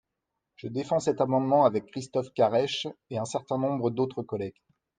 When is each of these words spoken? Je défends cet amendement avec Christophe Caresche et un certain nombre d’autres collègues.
Je 0.55 0.67
défends 0.67 0.99
cet 0.99 1.21
amendement 1.21 1.63
avec 1.63 1.85
Christophe 1.85 2.33
Caresche 2.33 2.87
et 3.11 3.19
un 3.19 3.25
certain 3.25 3.59
nombre 3.59 3.91
d’autres 3.91 4.23
collègues. 4.23 4.57